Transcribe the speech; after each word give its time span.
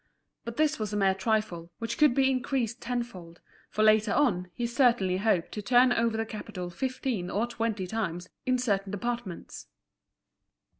But 0.45 0.57
this 0.57 0.79
was 0.79 0.91
a 0.91 0.97
mere 0.97 1.13
trifle, 1.13 1.69
which 1.77 1.99
could 1.99 2.15
be 2.15 2.31
increased 2.31 2.81
tenfold, 2.81 3.39
for 3.69 3.83
later 3.83 4.11
on 4.11 4.49
he 4.55 4.65
certainly 4.65 5.17
hoped 5.17 5.51
to 5.51 5.61
turn 5.61 5.93
over 5.93 6.17
the 6.17 6.25
capital 6.25 6.71
fifteen 6.71 7.29
or 7.29 7.45
twenty 7.45 7.85
times 7.85 8.27
in 8.43 8.57
certain 8.57 8.91
departments. 8.91 9.67